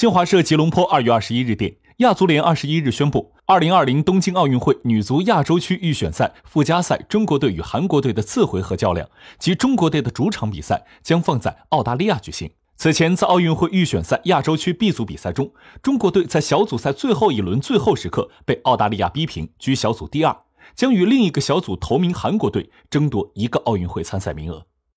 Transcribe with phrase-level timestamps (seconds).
[0.00, 9.06] 新华社吉隆坡二月二十一日电亚足联二十一日宣布二零二零东京奥运会女足亚洲区预选赛附加赛中国队与韩国队的次回合较量
[9.38, 12.50] 及中国队的主场比赛将放在澳大利亚举行。
[12.76, 15.52] 此前在奥运会预选赛亚洲区 b 组比赛中
[15.82, 20.34] 中国队在小组赛最后一轮最后时刻被澳大利亚逼平居小组第二
[20.74, 24.69] 将与另一个小组头名韩国队争夺一个奥运会参赛名额。